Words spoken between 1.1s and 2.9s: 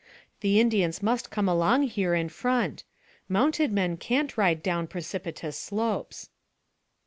come along here in front.